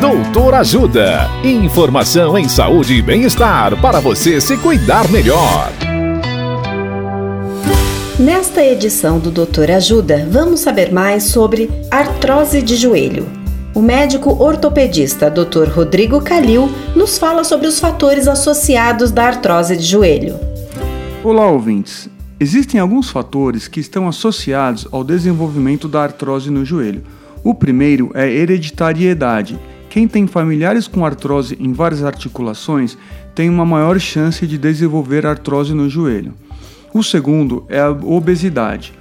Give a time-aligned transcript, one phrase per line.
[0.00, 1.28] Doutor Ajuda.
[1.42, 5.72] Informação em saúde e bem-estar para você se cuidar melhor.
[8.16, 13.26] Nesta edição do Doutor Ajuda, vamos saber mais sobre artrose de joelho.
[13.74, 15.68] O médico ortopedista Dr.
[15.74, 20.38] Rodrigo Calil nos fala sobre os fatores associados da artrose de joelho.
[21.24, 22.08] Olá, ouvintes.
[22.38, 27.02] Existem alguns fatores que estão associados ao desenvolvimento da artrose no joelho.
[27.42, 29.58] O primeiro é hereditariedade.
[29.90, 32.96] Quem tem familiares com artrose em várias articulações
[33.34, 36.34] tem uma maior chance de desenvolver artrose no joelho.
[36.92, 38.92] O segundo é a obesidade.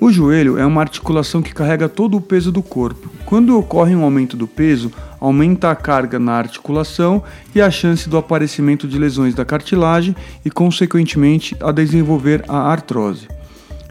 [0.00, 3.10] O joelho é uma articulação que carrega todo o peso do corpo.
[3.24, 7.22] Quando ocorre um aumento do peso, aumenta a carga na articulação
[7.54, 10.14] e a chance do aparecimento de lesões da cartilagem
[10.44, 13.28] e, consequentemente, a desenvolver a artrose.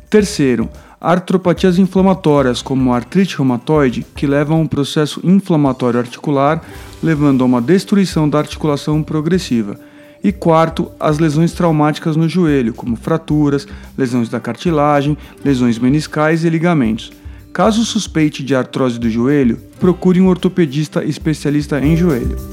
[0.09, 0.69] Terceiro,
[1.03, 6.63] artropatias inflamatórias, como artrite reumatoide, que levam a um processo inflamatório articular,
[7.03, 9.77] levando a uma destruição da articulação progressiva.
[10.23, 16.49] E quarto, as lesões traumáticas no joelho, como fraturas, lesões da cartilagem, lesões meniscais e
[16.49, 17.11] ligamentos.
[17.51, 22.52] Caso suspeite de artrose do joelho, procure um ortopedista especialista em joelho.